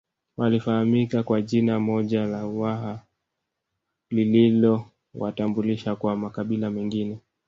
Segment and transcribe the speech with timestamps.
[0.37, 2.99] Walifahamika kwa jina moja la Uwaha
[4.09, 7.19] lililowatambulisha kwa makabila mengine